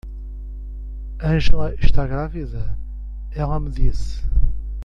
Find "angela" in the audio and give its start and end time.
1.21-1.75